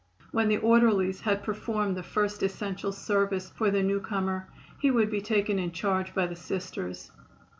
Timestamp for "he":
4.79-4.89